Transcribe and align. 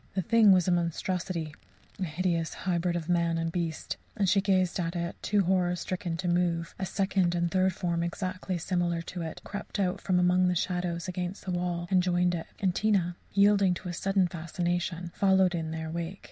The 0.15 0.23
thing 0.23 0.51
was 0.51 0.67
a 0.67 0.71
monstrosity, 0.71 1.53
a 1.99 2.03
hideous 2.05 2.55
hybrid 2.55 2.95
of 2.95 3.07
man 3.07 3.37
and 3.37 3.51
beast, 3.51 3.97
and 4.15 4.23
as 4.23 4.29
she 4.31 4.41
gazed 4.41 4.79
at 4.79 4.95
it, 4.95 5.15
too 5.21 5.43
horror 5.43 5.75
stricken 5.75 6.17
to 6.17 6.27
move, 6.27 6.73
a 6.79 6.87
second 6.87 7.35
and 7.35 7.51
third 7.51 7.71
form 7.73 8.01
exactly 8.01 8.57
similar 8.57 9.03
to 9.03 9.21
it 9.21 9.41
crept 9.43 9.77
out 9.79 10.01
from 10.01 10.17
among 10.19 10.47
the 10.47 10.55
shadows 10.55 11.07
against 11.07 11.45
the 11.45 11.51
wall 11.51 11.87
and 11.91 12.01
joined 12.01 12.33
it. 12.33 12.47
And 12.59 12.73
Tina, 12.73 13.15
yielding 13.33 13.75
to 13.75 13.89
a 13.89 13.93
sudden 13.93 14.27
fascination, 14.27 15.11
followed 15.13 15.53
in 15.53 15.69
their 15.69 15.91
wake. 15.91 16.17